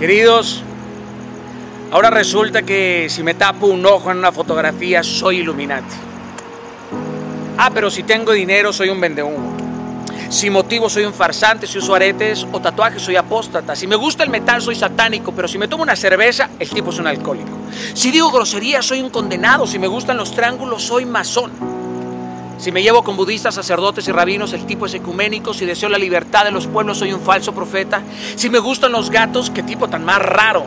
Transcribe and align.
Queridos, 0.00 0.62
ahora 1.90 2.08
resulta 2.08 2.62
que 2.62 3.08
si 3.10 3.22
me 3.22 3.34
tapo 3.34 3.66
un 3.66 3.84
ojo 3.84 4.10
en 4.10 4.16
una 4.16 4.32
fotografía 4.32 5.02
soy 5.02 5.40
Illuminati. 5.40 5.94
Ah, 7.58 7.70
pero 7.74 7.90
si 7.90 8.04
tengo 8.04 8.32
dinero 8.32 8.72
soy 8.72 8.88
un 8.88 8.98
vendehumo. 8.98 9.54
Si 10.30 10.48
motivo 10.48 10.88
soy 10.88 11.04
un 11.04 11.12
farsante, 11.12 11.66
si 11.66 11.76
uso 11.76 11.94
aretes 11.94 12.46
o 12.50 12.60
tatuajes 12.60 13.02
soy 13.02 13.16
apóstata. 13.16 13.76
Si 13.76 13.86
me 13.86 13.96
gusta 13.96 14.24
el 14.24 14.30
metal 14.30 14.62
soy 14.62 14.74
satánico, 14.74 15.32
pero 15.32 15.46
si 15.46 15.58
me 15.58 15.68
tomo 15.68 15.82
una 15.82 15.96
cerveza, 15.96 16.48
el 16.58 16.70
tipo 16.70 16.88
es 16.88 16.98
un 16.98 17.06
alcohólico. 17.06 17.58
Si 17.92 18.10
digo 18.10 18.30
grosería 18.30 18.80
soy 18.80 19.02
un 19.02 19.10
condenado, 19.10 19.66
si 19.66 19.78
me 19.78 19.86
gustan 19.86 20.16
los 20.16 20.34
triángulos 20.34 20.82
soy 20.82 21.04
masón. 21.04 21.79
Si 22.60 22.70
me 22.72 22.82
llevo 22.82 23.02
con 23.02 23.16
budistas, 23.16 23.54
sacerdotes 23.54 24.06
y 24.06 24.12
rabinos, 24.12 24.52
el 24.52 24.66
tipo 24.66 24.84
es 24.84 24.92
ecuménico. 24.92 25.54
Si 25.54 25.64
deseo 25.64 25.88
la 25.88 25.96
libertad 25.96 26.44
de 26.44 26.50
los 26.50 26.66
pueblos, 26.66 26.98
soy 26.98 27.10
un 27.14 27.22
falso 27.22 27.54
profeta. 27.54 28.02
Si 28.36 28.50
me 28.50 28.58
gustan 28.58 28.92
los 28.92 29.08
gatos, 29.08 29.48
qué 29.48 29.62
tipo 29.62 29.88
tan 29.88 30.04
más 30.04 30.18
raro. 30.18 30.66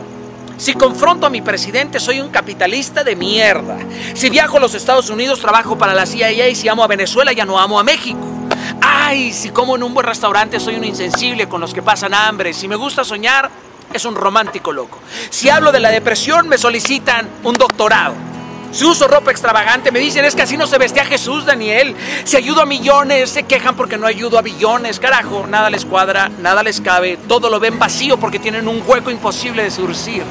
Si 0.56 0.74
confronto 0.74 1.24
a 1.24 1.30
mi 1.30 1.40
presidente, 1.40 2.00
soy 2.00 2.20
un 2.20 2.30
capitalista 2.30 3.04
de 3.04 3.14
mierda. 3.14 3.78
Si 4.14 4.28
viajo 4.28 4.56
a 4.56 4.60
los 4.60 4.74
Estados 4.74 5.08
Unidos, 5.08 5.38
trabajo 5.38 5.78
para 5.78 5.94
la 5.94 6.04
CIA 6.04 6.48
y 6.48 6.56
si 6.56 6.66
amo 6.66 6.82
a 6.82 6.88
Venezuela, 6.88 7.32
ya 7.32 7.44
no 7.44 7.60
amo 7.60 7.78
a 7.78 7.84
México. 7.84 8.26
Ay, 8.80 9.32
si 9.32 9.50
como 9.50 9.76
en 9.76 9.84
un 9.84 9.94
buen 9.94 10.04
restaurante, 10.04 10.58
soy 10.58 10.74
un 10.74 10.84
insensible 10.84 11.48
con 11.48 11.60
los 11.60 11.72
que 11.72 11.82
pasan 11.82 12.12
hambre. 12.12 12.54
Si 12.54 12.66
me 12.66 12.74
gusta 12.74 13.04
soñar, 13.04 13.48
es 13.92 14.04
un 14.04 14.16
romántico 14.16 14.72
loco. 14.72 14.98
Si 15.30 15.48
hablo 15.48 15.70
de 15.70 15.78
la 15.78 15.90
depresión, 15.90 16.48
me 16.48 16.58
solicitan 16.58 17.28
un 17.44 17.54
doctorado. 17.54 18.33
Si 18.74 18.84
uso 18.84 19.06
ropa 19.06 19.30
extravagante, 19.30 19.92
me 19.92 20.00
dicen 20.00 20.24
es 20.24 20.34
que 20.34 20.42
así 20.42 20.56
no 20.56 20.66
se 20.66 20.78
vestía 20.78 21.04
Jesús, 21.04 21.46
Daniel. 21.46 21.94
Si 22.24 22.36
ayudo 22.36 22.60
a 22.60 22.66
millones, 22.66 23.30
se 23.30 23.44
quejan 23.44 23.76
porque 23.76 23.96
no 23.96 24.04
ayudo 24.04 24.36
a 24.36 24.42
billones. 24.42 24.98
Carajo, 24.98 25.46
nada 25.46 25.70
les 25.70 25.84
cuadra, 25.84 26.28
nada 26.40 26.64
les 26.64 26.80
cabe. 26.80 27.16
Todo 27.28 27.50
lo 27.50 27.60
ven 27.60 27.78
vacío 27.78 28.16
porque 28.16 28.40
tienen 28.40 28.66
un 28.66 28.82
hueco 28.84 29.12
imposible 29.12 29.62
de 29.62 29.70
surcir. 29.70 30.24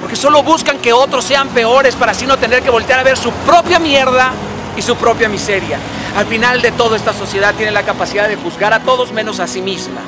Porque 0.00 0.14
solo 0.14 0.44
buscan 0.44 0.78
que 0.78 0.92
otros 0.92 1.24
sean 1.24 1.48
peores 1.48 1.96
para 1.96 2.12
así 2.12 2.24
no 2.24 2.36
tener 2.36 2.62
que 2.62 2.70
voltear 2.70 3.00
a 3.00 3.02
ver 3.02 3.16
su 3.16 3.32
propia 3.32 3.80
mierda 3.80 4.30
y 4.76 4.82
su 4.82 4.94
propia 4.94 5.28
miseria. 5.28 5.80
Al 6.16 6.26
final 6.26 6.62
de 6.62 6.70
todo, 6.70 6.94
esta 6.94 7.12
sociedad 7.12 7.52
tiene 7.56 7.72
la 7.72 7.82
capacidad 7.82 8.28
de 8.28 8.36
juzgar 8.36 8.74
a 8.74 8.84
todos 8.84 9.10
menos 9.10 9.40
a 9.40 9.48
sí 9.48 9.60
misma. 9.60 10.02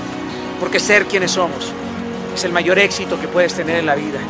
Porque 0.61 0.79
ser 0.79 1.07
quienes 1.07 1.33
somos 1.33 1.73
es 2.33 2.45
el 2.45 2.53
mayor 2.53 2.79
éxito 2.79 3.21
que 3.21 3.27
puedes 3.27 3.53
tener 3.53 3.79
en 3.79 3.87
la 3.87 3.97
vida. 3.97 4.21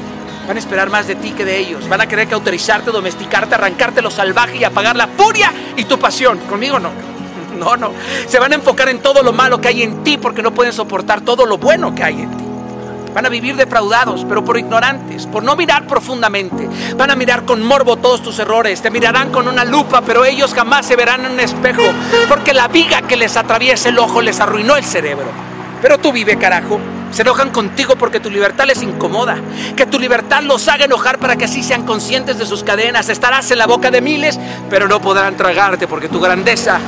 Van 0.48 0.56
a 0.56 0.60
esperar 0.60 0.88
más 0.88 1.06
de 1.06 1.14
ti 1.14 1.32
que 1.32 1.44
de 1.44 1.58
ellos. 1.58 1.86
Van 1.90 2.00
a 2.00 2.08
querer 2.08 2.26
cauterizarte, 2.26 2.90
domesticarte, 2.90 3.54
arrancarte 3.54 4.00
lo 4.00 4.10
salvaje 4.10 4.56
y 4.56 4.64
apagar 4.64 4.96
la 4.96 5.06
furia 5.06 5.52
y 5.76 5.84
tu 5.84 5.98
pasión. 5.98 6.38
Conmigo 6.48 6.78
no. 6.80 6.90
No, 7.58 7.76
no. 7.76 7.90
Se 8.28 8.38
van 8.38 8.52
a 8.52 8.54
enfocar 8.54 8.88
en 8.88 9.00
todo 9.00 9.22
lo 9.22 9.32
malo 9.32 9.60
que 9.60 9.66
hay 9.66 9.82
en 9.82 10.04
ti 10.04 10.16
porque 10.16 10.42
no 10.42 10.54
pueden 10.54 10.72
soportar 10.72 11.22
todo 11.22 11.44
lo 11.44 11.58
bueno 11.58 11.92
que 11.92 12.04
hay 12.04 12.22
en 12.22 12.30
ti. 12.30 12.44
Van 13.12 13.26
a 13.26 13.28
vivir 13.28 13.56
defraudados, 13.56 14.24
pero 14.28 14.44
por 14.44 14.56
ignorantes, 14.58 15.26
por 15.26 15.42
no 15.42 15.56
mirar 15.56 15.84
profundamente. 15.86 16.68
Van 16.96 17.10
a 17.10 17.16
mirar 17.16 17.44
con 17.44 17.60
morbo 17.62 17.96
todos 17.96 18.22
tus 18.22 18.38
errores. 18.38 18.80
Te 18.80 18.90
mirarán 18.90 19.30
con 19.32 19.48
una 19.48 19.64
lupa, 19.64 20.02
pero 20.02 20.24
ellos 20.24 20.54
jamás 20.54 20.86
se 20.86 20.94
verán 20.94 21.26
en 21.26 21.32
un 21.32 21.40
espejo 21.40 21.82
porque 22.28 22.54
la 22.54 22.68
viga 22.68 23.02
que 23.02 23.16
les 23.16 23.36
atraviesa 23.36 23.88
el 23.88 23.98
ojo 23.98 24.22
les 24.22 24.38
arruinó 24.40 24.76
el 24.76 24.84
cerebro. 24.84 25.26
Pero 25.82 25.98
tú 25.98 26.12
vive, 26.12 26.38
carajo. 26.38 26.78
Se 27.10 27.22
enojan 27.22 27.50
contigo 27.50 27.96
porque 27.96 28.20
tu 28.20 28.30
libertad 28.30 28.66
les 28.66 28.82
incomoda. 28.82 29.38
Que 29.76 29.86
tu 29.86 29.98
libertad 29.98 30.42
los 30.42 30.68
haga 30.68 30.84
enojar 30.84 31.18
para 31.18 31.36
que 31.36 31.46
así 31.46 31.62
sean 31.62 31.84
conscientes 31.84 32.38
de 32.38 32.46
sus 32.46 32.62
cadenas. 32.62 33.08
Estarás 33.08 33.50
en 33.50 33.58
la 33.58 33.66
boca 33.66 33.90
de 33.90 34.00
miles, 34.00 34.38
pero 34.70 34.88
no 34.88 35.00
podrán 35.00 35.36
tragarte 35.36 35.88
porque 35.88 36.08
tu 36.08 36.20
grandeza 36.20 36.78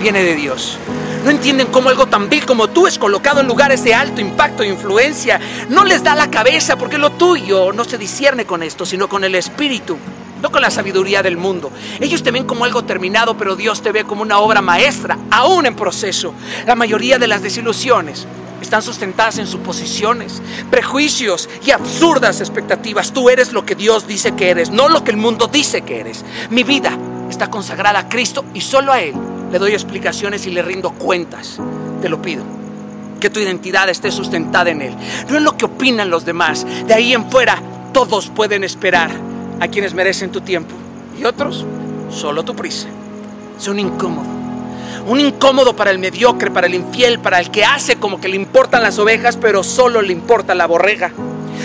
viene 0.00 0.22
de 0.22 0.34
Dios. 0.34 0.78
No 1.24 1.30
entienden 1.30 1.66
cómo 1.66 1.90
algo 1.90 2.06
tan 2.06 2.30
vil 2.30 2.46
como 2.46 2.68
tú 2.68 2.86
es 2.86 2.98
colocado 2.98 3.40
en 3.40 3.46
lugares 3.46 3.84
de 3.84 3.94
alto 3.94 4.20
impacto 4.20 4.62
e 4.62 4.68
influencia. 4.68 5.38
No 5.68 5.84
les 5.84 6.02
da 6.02 6.14
la 6.14 6.30
cabeza 6.30 6.76
porque 6.76 6.96
lo 6.96 7.10
tuyo 7.12 7.72
no 7.72 7.84
se 7.84 7.98
discierne 7.98 8.46
con 8.46 8.62
esto, 8.62 8.86
sino 8.86 9.08
con 9.08 9.24
el 9.24 9.34
espíritu, 9.34 9.98
no 10.40 10.50
con 10.50 10.62
la 10.62 10.70
sabiduría 10.70 11.22
del 11.22 11.36
mundo. 11.36 11.70
Ellos 12.00 12.22
te 12.22 12.30
ven 12.30 12.44
como 12.44 12.64
algo 12.64 12.84
terminado, 12.84 13.36
pero 13.36 13.54
Dios 13.54 13.82
te 13.82 13.92
ve 13.92 14.04
como 14.04 14.22
una 14.22 14.38
obra 14.38 14.62
maestra, 14.62 15.18
aún 15.30 15.66
en 15.66 15.76
proceso. 15.76 16.32
La 16.66 16.74
mayoría 16.74 17.18
de 17.18 17.26
las 17.26 17.42
desilusiones 17.42 18.26
están 18.60 18.82
sustentadas 18.82 19.38
en 19.38 19.46
suposiciones, 19.46 20.42
prejuicios 20.70 21.48
y 21.64 21.70
absurdas 21.70 22.40
expectativas. 22.40 23.12
Tú 23.12 23.30
eres 23.30 23.52
lo 23.52 23.64
que 23.64 23.74
Dios 23.74 24.06
dice 24.06 24.32
que 24.32 24.50
eres, 24.50 24.70
no 24.70 24.88
lo 24.88 25.04
que 25.04 25.10
el 25.10 25.16
mundo 25.16 25.46
dice 25.46 25.82
que 25.82 26.00
eres. 26.00 26.24
Mi 26.50 26.62
vida 26.62 26.96
está 27.28 27.50
consagrada 27.50 28.00
a 28.00 28.08
Cristo 28.08 28.44
y 28.54 28.60
solo 28.60 28.92
a 28.92 29.00
Él 29.00 29.14
le 29.50 29.58
doy 29.58 29.72
explicaciones 29.72 30.46
y 30.46 30.50
le 30.50 30.62
rindo 30.62 30.92
cuentas. 30.92 31.58
Te 32.02 32.08
lo 32.08 32.20
pido. 32.22 32.44
Que 33.20 33.30
tu 33.30 33.40
identidad 33.40 33.88
esté 33.88 34.10
sustentada 34.10 34.70
en 34.70 34.80
Él, 34.80 34.96
no 35.28 35.36
en 35.36 35.44
lo 35.44 35.56
que 35.56 35.66
opinan 35.66 36.08
los 36.08 36.24
demás. 36.24 36.66
De 36.86 36.94
ahí 36.94 37.12
en 37.12 37.30
fuera, 37.30 37.62
todos 37.92 38.30
pueden 38.30 38.64
esperar 38.64 39.10
a 39.60 39.68
quienes 39.68 39.92
merecen 39.92 40.32
tu 40.32 40.40
tiempo 40.40 40.74
y 41.18 41.24
otros 41.24 41.66
solo 42.10 42.44
tu 42.44 42.56
prisa. 42.56 42.88
Son 43.58 43.78
incómodos 43.78 44.39
un 45.10 45.18
incómodo 45.18 45.74
para 45.74 45.90
el 45.90 45.98
mediocre, 45.98 46.52
para 46.52 46.68
el 46.68 46.74
infiel, 46.76 47.18
para 47.18 47.40
el 47.40 47.50
que 47.50 47.64
hace 47.64 47.96
como 47.96 48.20
que 48.20 48.28
le 48.28 48.36
importan 48.36 48.84
las 48.84 48.96
ovejas, 49.00 49.36
pero 49.36 49.64
solo 49.64 50.02
le 50.02 50.12
importa 50.12 50.54
la 50.54 50.68
borrega. 50.68 51.10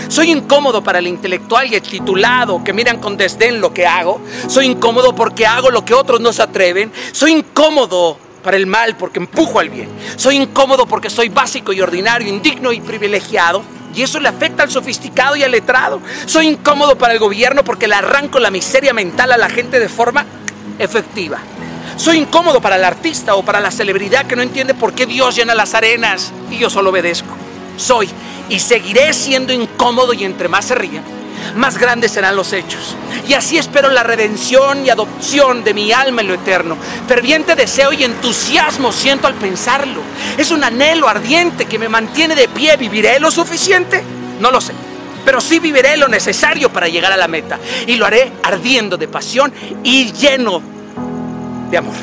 Soy 0.08 0.32
incómodo 0.32 0.82
para 0.82 0.98
el 0.98 1.06
intelectual 1.06 1.70
y 1.70 1.76
el 1.76 1.82
titulado 1.82 2.64
que 2.64 2.72
miran 2.72 2.98
con 2.98 3.16
desdén 3.16 3.60
lo 3.60 3.72
que 3.72 3.86
hago. 3.86 4.20
Soy 4.48 4.66
incómodo 4.66 5.14
porque 5.14 5.46
hago 5.46 5.70
lo 5.70 5.84
que 5.84 5.94
otros 5.94 6.20
no 6.20 6.32
se 6.32 6.42
atreven. 6.42 6.90
Soy 7.12 7.30
incómodo 7.30 8.18
para 8.42 8.56
el 8.56 8.66
mal 8.66 8.96
porque 8.96 9.20
empujo 9.20 9.60
al 9.60 9.70
bien. 9.70 9.90
Soy 10.16 10.34
incómodo 10.34 10.86
porque 10.86 11.08
soy 11.08 11.28
básico 11.28 11.72
y 11.72 11.80
ordinario, 11.80 12.28
indigno 12.28 12.72
y 12.72 12.80
privilegiado. 12.80 13.62
Y 13.94 14.02
eso 14.02 14.18
le 14.18 14.28
afecta 14.28 14.64
al 14.64 14.72
sofisticado 14.72 15.36
y 15.36 15.44
al 15.44 15.52
letrado. 15.52 16.00
Soy 16.26 16.48
incómodo 16.48 16.98
para 16.98 17.12
el 17.12 17.20
gobierno 17.20 17.62
porque 17.62 17.86
le 17.86 17.94
arranco 17.94 18.40
la 18.40 18.50
miseria 18.50 18.92
mental 18.92 19.30
a 19.30 19.38
la 19.38 19.48
gente 19.48 19.78
de 19.78 19.88
forma 19.88 20.26
efectiva. 20.80 21.38
Soy 21.96 22.18
incómodo 22.18 22.60
para 22.60 22.76
el 22.76 22.84
artista 22.84 23.36
o 23.36 23.42
para 23.42 23.58
la 23.58 23.70
celebridad 23.70 24.26
que 24.26 24.36
no 24.36 24.42
entiende 24.42 24.74
por 24.74 24.92
qué 24.92 25.06
Dios 25.06 25.34
llena 25.34 25.54
las 25.54 25.74
arenas 25.74 26.30
y 26.50 26.58
yo 26.58 26.68
solo 26.68 26.90
obedezco. 26.90 27.34
Soy 27.78 28.08
y 28.50 28.60
seguiré 28.60 29.12
siendo 29.14 29.52
incómodo 29.52 30.12
y 30.12 30.24
entre 30.24 30.48
más 30.48 30.66
se 30.66 30.74
ríen, 30.74 31.02
más 31.56 31.78
grandes 31.78 32.12
serán 32.12 32.36
los 32.36 32.52
hechos. 32.52 32.96
Y 33.26 33.32
así 33.32 33.56
espero 33.56 33.88
la 33.88 34.02
redención 34.02 34.84
y 34.84 34.90
adopción 34.90 35.64
de 35.64 35.72
mi 35.72 35.90
alma 35.90 36.20
en 36.20 36.28
lo 36.28 36.34
eterno. 36.34 36.76
Ferviente 37.08 37.54
deseo 37.54 37.92
y 37.92 38.04
entusiasmo 38.04 38.92
siento 38.92 39.26
al 39.26 39.34
pensarlo. 39.34 40.02
Es 40.36 40.50
un 40.50 40.64
anhelo 40.64 41.08
ardiente 41.08 41.64
que 41.64 41.78
me 41.78 41.88
mantiene 41.88 42.34
de 42.34 42.48
pie. 42.48 42.76
¿Viviré 42.76 43.18
lo 43.18 43.30
suficiente? 43.30 44.04
No 44.38 44.50
lo 44.50 44.60
sé. 44.60 44.74
Pero 45.24 45.40
sí 45.40 45.58
viviré 45.58 45.96
lo 45.96 46.08
necesario 46.08 46.70
para 46.70 46.88
llegar 46.88 47.10
a 47.10 47.16
la 47.16 47.26
meta. 47.26 47.58
Y 47.86 47.96
lo 47.96 48.06
haré 48.06 48.32
ardiendo 48.44 48.96
de 48.96 49.08
pasión 49.08 49.52
y 49.82 50.12
lleno 50.12 50.75
de 51.70 51.78
amor. 51.78 51.94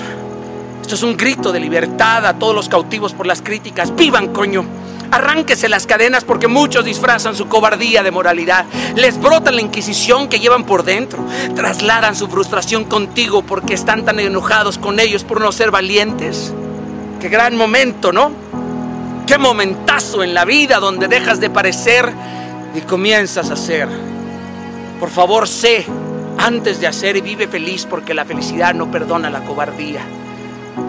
Esto 0.82 0.96
es 0.96 1.04
un 1.04 1.16
grito 1.16 1.52
de 1.52 1.60
libertad 1.60 2.26
a 2.26 2.34
todos 2.34 2.54
los 2.54 2.68
cautivos 2.68 3.14
por 3.14 3.26
las 3.26 3.42
críticas. 3.42 3.96
¡Vivan, 3.96 4.34
coño! 4.34 4.66
Arránquese 5.12 5.70
las 5.70 5.86
cadenas 5.86 6.24
porque 6.24 6.48
muchos 6.48 6.84
disfrazan 6.84 7.36
su 7.36 7.48
cobardía 7.48 8.04
de 8.04 8.12
moralidad. 8.12 8.66
Les 8.96 9.18
brotan 9.22 9.56
la 9.56 9.62
inquisición 9.62 10.28
que 10.28 10.40
llevan 10.40 10.66
por 10.66 10.84
dentro. 10.84 11.24
Trasladan 11.56 12.16
su 12.16 12.28
frustración 12.28 12.86
contigo 12.86 13.44
porque 13.44 13.76
están 13.76 14.06
tan 14.06 14.20
enojados 14.20 14.78
con 14.78 15.00
ellos 15.00 15.24
por 15.24 15.40
no 15.40 15.52
ser 15.52 15.72
valientes. 15.72 16.54
Qué 17.22 17.30
gran 17.30 17.56
momento, 17.56 18.12
¿no? 18.12 18.32
Qué 19.28 19.38
momentazo 19.38 20.24
en 20.24 20.34
la 20.34 20.46
vida 20.46 20.80
donde 20.80 21.08
dejas 21.08 21.40
de 21.40 21.50
parecer 21.50 22.12
y 22.76 22.82
comienzas 22.82 23.52
a 23.52 23.56
ser. 23.56 23.88
Por 25.00 25.10
favor, 25.10 25.48
sé 25.48 25.86
antes 26.38 26.80
de 26.80 26.88
hacer 26.88 27.18
y 27.18 27.22
vive 27.22 27.48
feliz 27.48 27.86
porque 27.90 28.14
la 28.14 28.26
felicidad 28.26 28.74
no 28.74 28.90
perdona 28.92 29.30
la 29.30 29.44
cobardía. 29.44 30.02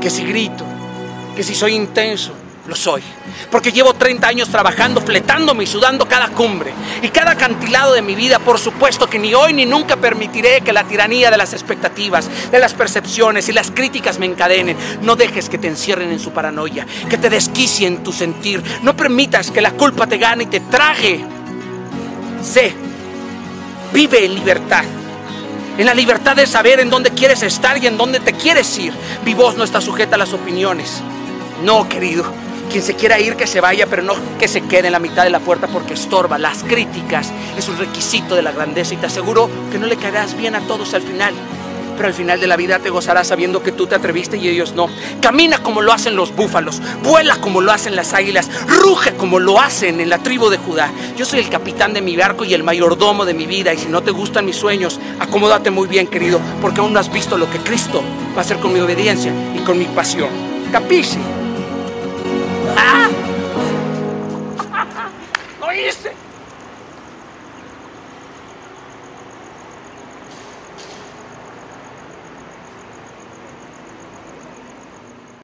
Que 0.01 0.11
si 0.11 0.25
grito, 0.25 0.65
que 1.37 1.43
si 1.43 1.55
soy 1.55 1.75
intenso, 1.75 2.33
lo 2.67 2.75
soy. 2.75 3.03
Porque 3.51 3.73
llevo 3.73 3.95
30 3.95 4.27
años 4.27 4.49
trabajando, 4.49 5.01
fletándome 5.01 5.65
y 5.65 5.67
sudando 5.67 6.09
cada 6.09 6.29
cumbre 6.29 6.73
y 7.03 7.09
cada 7.09 7.33
acantilado 7.33 7.93
de 7.93 8.03
mi 8.03 8.15
vida. 8.15 8.39
Por 8.39 8.59
supuesto 8.59 9.07
que 9.07 9.19
ni 9.19 9.35
hoy 9.35 9.53
ni 9.53 9.67
nunca 9.67 9.97
permitiré 9.97 10.63
que 10.63 10.73
la 10.73 10.85
tiranía 10.85 11.31
de 11.31 11.37
las 11.37 11.53
expectativas, 11.53 12.29
de 12.51 12.59
las 12.59 12.75
percepciones 12.75 13.49
y 13.49 13.53
las 13.53 13.71
críticas 13.71 14.19
me 14.19 14.27
encadenen. 14.27 14.77
No 15.03 15.17
dejes 15.17 15.49
que 15.49 15.59
te 15.59 15.69
encierren 15.69 16.11
en 16.11 16.21
su 16.21 16.31
paranoia, 16.31 16.87
que 17.09 17.19
te 17.19 17.31
desquicien 17.31 18.03
tu 18.03 18.13
sentir. 18.13 18.63
No 18.83 18.97
permitas 18.97 19.51
que 19.51 19.61
la 19.61 19.73
culpa 19.73 20.07
te 20.07 20.19
gane 20.19 20.45
y 20.45 20.47
te 20.47 20.61
traje. 20.61 21.23
Sé, 22.43 22.73
vive 23.93 24.25
en 24.25 24.35
libertad 24.35 24.85
en 25.77 25.87
la 25.87 25.95
libertad 25.95 26.37
de 26.37 26.47
saber 26.47 26.81
en 26.81 26.91
dónde 26.91 27.11
quieres 27.11 27.43
estar 27.43 27.83
y 27.83 27.87
en 27.87 27.97
dónde 27.97 28.21
te 28.21 28.33
quieres 28.33 28.79
ir. 28.79 28.93
Mi 29.25 29.35
voz 29.35 29.57
no 29.57 29.65
está 29.65 29.81
sujeta 29.81 30.17
a 30.17 30.19
las 30.19 30.33
opiniones. 30.33 31.03
No, 31.63 31.89
querido. 31.89 32.25
Quien 32.71 32.83
se 32.83 32.95
quiera 32.95 33.21
ir, 33.21 33.37
que 33.37 33.47
se 33.47 33.61
vaya, 33.61 33.87
pero 33.87 34.03
no 34.03 34.15
que 34.39 34.49
se 34.49 34.63
quede 34.63 34.87
en 34.87 34.93
la 34.93 34.99
mitad 34.99 35.25
de 35.25 35.31
la 35.31 35.41
puerta 35.41 35.67
porque 35.67 35.95
estorba. 35.95 36.39
Las 36.39 36.63
críticas 36.65 37.33
es 37.57 37.69
un 37.69 37.79
requisito 37.79 38.35
de 38.35 38.43
la 38.43 38.53
grandeza 38.53 38.95
y 38.95 38.97
te 38.97 39.07
aseguro 39.07 39.51
que 39.71 39.79
no 39.79 39.87
le 39.87 39.97
caerás 39.97 40.37
bien 40.37 40.55
a 40.55 40.61
todos 40.61 40.95
al 40.95 41.03
final. 41.03 41.35
Pero 41.95 42.09
al 42.09 42.15
final 42.15 42.41
de 42.41 42.47
la 42.47 42.57
vida 42.57 42.79
te 42.79 42.91
gozarás 42.91 43.29
sabiendo 43.29 43.63
que 43.63 43.73
tú 43.73 43.87
te 43.87 43.95
atreviste 43.95 44.37
y 44.37 44.49
ellos 44.49 44.75
no. 44.75 44.89
Camina 45.21 45.63
como 45.63 45.83
lo 45.83 45.93
hacen 45.93 46.17
los 46.17 46.35
búfalos, 46.35 46.81
vuela 47.03 47.37
como 47.41 47.61
lo 47.61 47.73
hacen 47.73 47.97
las 47.97 48.13
águilas, 48.13 48.51
ruge 48.67 49.15
como 49.15 49.39
lo 49.39 49.61
hacen 49.61 50.01
en 50.01 50.09
la 50.09 50.19
tribu 50.19 50.49
de 50.51 50.59
Judá. 50.59 50.91
Yo 51.17 51.25
soy 51.25 51.41
el 51.41 51.49
capitán 51.49 51.95
de 51.95 52.03
mi 52.03 52.17
barco 52.17 52.45
y 52.45 52.55
el 52.55 52.63
mayordomo 52.63 53.25
de 53.25 53.35
mi 53.35 53.47
vida 53.47 53.73
y 53.73 53.79
si 53.79 53.89
no 53.89 54.03
te 54.03 54.11
gustan 54.11 54.47
mis 54.47 54.57
sueños, 54.57 55.01
acomódate 55.19 55.71
muy 55.71 55.89
bien, 55.89 56.07
querido, 56.07 56.41
porque 56.61 56.81
aún 56.81 56.93
no 56.93 57.01
has 57.01 57.13
visto 57.13 57.37
lo 57.37 57.51
que 57.51 57.59
Cristo 57.59 58.03
va 58.35 58.39
a 58.39 58.41
hacer 58.41 58.59
con 58.59 58.73
mi 58.73 58.81
obediencia 58.81 59.33
y 59.55 59.61
con 59.61 59.79
mi 59.79 59.85
pasión. 59.87 60.29
Capisci? 60.73 61.19
¡Ah! 62.77 63.09
¿Lo 65.61 65.73
hice? 65.73 66.13